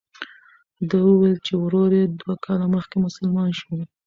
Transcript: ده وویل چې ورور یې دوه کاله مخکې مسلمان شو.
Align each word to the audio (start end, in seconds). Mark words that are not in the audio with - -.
ده 0.89 0.97
وویل 1.07 1.35
چې 1.45 1.53
ورور 1.57 1.91
یې 1.99 2.05
دوه 2.19 2.35
کاله 2.45 2.65
مخکې 2.75 2.97
مسلمان 3.05 3.49
شو. 3.59 3.67